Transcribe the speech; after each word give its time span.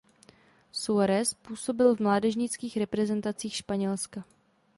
Suárez 0.71 1.33
působil 1.33 1.95
v 1.95 1.99
mládežnických 1.99 2.77
reprezentacích 2.77 3.55
Španělska. 3.55 4.23